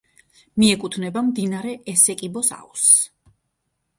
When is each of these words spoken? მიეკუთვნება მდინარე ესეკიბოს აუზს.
მიეკუთვნება 0.63 1.23
მდინარე 1.27 1.75
ესეკიბოს 1.95 2.51
აუზს. 2.57 2.95